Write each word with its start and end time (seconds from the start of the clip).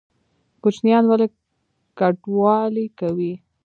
کوچیان 0.61 1.03
ولې 1.07 1.27
کډوالي 1.99 2.85
کوي؟ 2.99 3.33